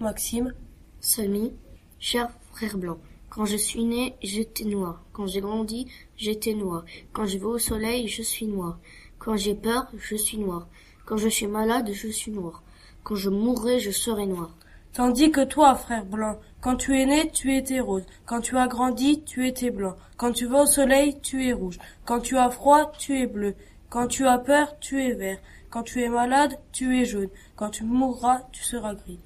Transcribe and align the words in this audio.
Maxime, 0.00 0.54
Semi, 1.00 1.52
cher 1.98 2.30
frère 2.52 2.78
blanc. 2.78 2.98
Quand 3.30 3.44
je 3.44 3.56
suis 3.56 3.84
né, 3.84 4.14
j'étais 4.22 4.62
noir. 4.64 5.02
Quand 5.12 5.26
j'ai 5.26 5.40
grandi, 5.40 5.88
j'étais 6.16 6.54
noir. 6.54 6.84
Quand 7.12 7.26
je 7.26 7.36
vais 7.36 7.44
au 7.44 7.58
soleil, 7.58 8.06
je 8.06 8.22
suis 8.22 8.46
noir. 8.46 8.78
Quand 9.18 9.36
j'ai 9.36 9.56
peur, 9.56 9.88
je 9.98 10.14
suis 10.14 10.38
noir. 10.38 10.68
Quand 11.04 11.16
je 11.16 11.28
suis 11.28 11.48
malade, 11.48 11.90
je 11.92 12.06
suis 12.06 12.30
noir. 12.30 12.62
Quand 13.02 13.16
je 13.16 13.28
mourrai, 13.28 13.80
je 13.80 13.90
serai 13.90 14.26
noir. 14.26 14.54
Tandis 14.92 15.32
que 15.32 15.44
toi, 15.44 15.74
frère 15.74 16.04
blanc, 16.04 16.38
quand 16.60 16.76
tu 16.76 16.96
es 16.96 17.04
né, 17.04 17.28
tu 17.32 17.56
étais 17.56 17.80
rose. 17.80 18.06
Quand 18.24 18.40
tu 18.40 18.56
as 18.56 18.68
grandi, 18.68 19.24
tu 19.24 19.48
étais 19.48 19.72
blanc. 19.72 19.96
Quand 20.16 20.30
tu 20.30 20.46
vas 20.46 20.62
au 20.62 20.66
soleil, 20.66 21.18
tu 21.22 21.44
es 21.44 21.52
rouge. 21.52 21.78
Quand 22.04 22.20
tu 22.20 22.36
as 22.36 22.50
froid, 22.50 22.92
tu 22.96 23.18
es 23.18 23.26
bleu. 23.26 23.56
Quand 23.90 24.06
tu 24.06 24.28
as 24.28 24.38
peur, 24.38 24.78
tu 24.78 25.02
es 25.02 25.12
vert. 25.14 25.38
Quand 25.70 25.82
tu 25.82 26.02
es 26.02 26.08
malade, 26.08 26.56
tu 26.70 26.96
es 26.96 27.04
jaune. 27.04 27.30
Quand 27.56 27.70
tu 27.70 27.82
mourras, 27.82 28.42
tu 28.52 28.62
seras 28.62 28.94
gris. 28.94 29.18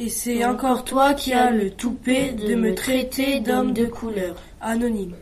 Et 0.00 0.10
c'est 0.10 0.44
encore 0.44 0.84
toi 0.84 1.12
qui 1.12 1.32
as 1.32 1.50
le 1.50 1.72
toupet 1.72 2.30
de 2.30 2.54
me 2.54 2.72
traiter 2.72 3.40
d'homme 3.40 3.72
de 3.72 3.84
couleur. 3.84 4.36
Anonyme. 4.60 5.16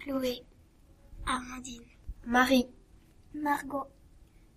Chloé, 0.00 0.42
Amandine, 1.26 1.82
Marie, 2.26 2.68
Margot. 3.34 3.84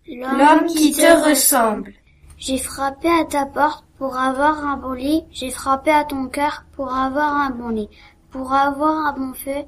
L'homme 0.08 0.64
qui 0.68 0.92
te 0.92 1.28
ressemble. 1.28 1.92
J'ai 2.38 2.56
frappé 2.56 3.08
à 3.08 3.26
ta 3.26 3.44
porte 3.44 3.84
pour 3.98 4.16
avoir 4.16 4.64
un 4.64 4.78
bon 4.78 4.92
lit, 4.92 5.24
j'ai 5.32 5.50
frappé 5.50 5.90
à 5.90 6.04
ton 6.04 6.28
cœur 6.28 6.64
pour 6.72 6.94
avoir 6.94 7.34
un 7.34 7.50
bon 7.50 7.68
lit, 7.68 7.90
pour 8.30 8.54
avoir 8.54 9.06
un 9.06 9.12
bon 9.12 9.34
feu. 9.34 9.64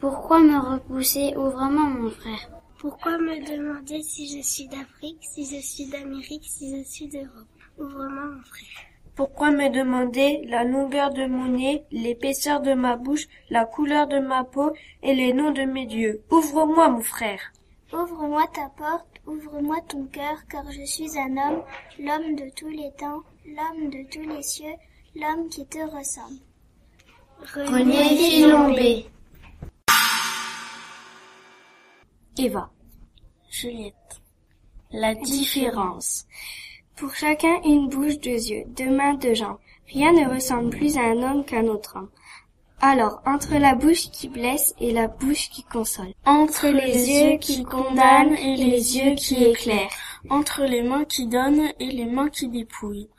Pourquoi 0.00 0.40
me 0.40 0.58
repousser 0.58 1.36
Ouvre-moi 1.36 1.88
mon 1.88 2.10
frère? 2.10 2.50
Pourquoi 2.84 3.16
me 3.16 3.40
demander 3.40 4.02
si 4.02 4.28
je 4.28 4.46
suis 4.46 4.68
d'Afrique, 4.68 5.16
si 5.22 5.46
je 5.46 5.58
suis 5.58 5.86
d'Amérique, 5.86 6.44
si 6.44 6.76
je 6.76 6.84
suis 6.84 7.08
d'Europe 7.08 7.48
Ouvre-moi 7.78 8.26
mon 8.26 8.42
frère? 8.42 8.84
Pourquoi 9.14 9.50
me 9.52 9.70
demander 9.70 10.44
la 10.44 10.64
longueur 10.64 11.10
de 11.10 11.24
mon 11.24 11.46
nez, 11.46 11.84
l'épaisseur 11.90 12.60
de 12.60 12.74
ma 12.74 12.96
bouche, 12.98 13.26
la 13.48 13.64
couleur 13.64 14.06
de 14.06 14.18
ma 14.18 14.44
peau 14.44 14.70
et 15.02 15.14
les 15.14 15.32
noms 15.32 15.50
de 15.50 15.62
mes 15.62 15.86
dieux? 15.86 16.20
Ouvre-moi 16.30 16.90
mon 16.90 17.00
frère. 17.00 17.40
Ouvre-moi 17.90 18.44
ta 18.52 18.68
porte, 18.76 19.18
ouvre-moi 19.26 19.78
ton 19.88 20.04
cœur, 20.04 20.44
car 20.50 20.70
je 20.70 20.84
suis 20.84 21.18
un 21.18 21.38
homme, 21.38 21.62
l'homme 21.98 22.36
de 22.36 22.50
tous 22.54 22.68
les 22.68 22.92
temps, 22.98 23.22
l'homme 23.46 23.88
de 23.88 24.06
tous 24.10 24.28
les 24.28 24.42
cieux, 24.42 24.76
l'homme 25.16 25.48
qui 25.48 25.64
te 25.64 25.78
ressemble. 25.78 26.38
René 27.54 28.14
Philombé. 28.14 29.06
Eva, 32.36 32.68
Juliette. 33.54 34.20
La 34.90 35.14
différence. 35.14 36.26
Pour 36.96 37.14
chacun 37.14 37.62
une 37.62 37.88
bouche, 37.88 38.18
deux 38.18 38.30
yeux, 38.50 38.64
deux 38.66 38.90
mains, 38.90 39.14
deux 39.14 39.34
jambes. 39.34 39.58
Rien 39.86 40.12
ne 40.12 40.28
ressemble 40.28 40.70
plus 40.70 40.96
à 40.96 41.02
un 41.02 41.22
homme 41.22 41.44
qu'un 41.44 41.68
autre 41.68 41.94
homme. 41.96 42.10
Alors, 42.80 43.22
entre 43.24 43.54
la 43.54 43.76
bouche 43.76 44.10
qui 44.10 44.28
blesse 44.28 44.74
et 44.80 44.92
la 44.92 45.06
bouche 45.06 45.50
qui 45.50 45.62
console. 45.62 46.14
Entre 46.24 46.66
les 46.66 47.08
yeux 47.08 47.38
qui 47.38 47.62
condamnent 47.62 48.34
et 48.34 48.56
les 48.56 48.98
yeux 48.98 49.14
qui 49.14 49.44
éclairent. 49.44 50.20
Entre 50.30 50.64
les 50.64 50.82
mains 50.82 51.04
qui 51.04 51.28
donnent 51.28 51.70
et 51.78 51.92
les 51.92 52.06
mains 52.06 52.30
qui 52.30 52.48
dépouillent. 52.48 53.10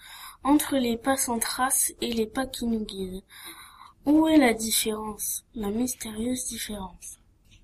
Entre 0.43 0.75
les 0.75 0.97
pas 0.97 1.15
sans 1.15 1.39
trace 1.39 1.93
et 2.01 2.11
les 2.11 2.27
pas 2.27 2.45
qui 2.45 2.65
nous 2.65 2.83
guident. 2.83 3.23
Où 4.05 4.27
est 4.27 4.37
la 4.37 4.53
différence, 4.53 5.45
la 5.55 5.69
mystérieuse 5.69 6.45
différence 6.47 7.19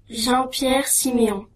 Jean-Pierre 0.09 0.87
Siméon 0.87 1.47